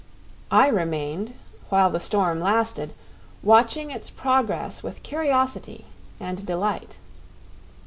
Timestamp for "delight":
6.43-6.97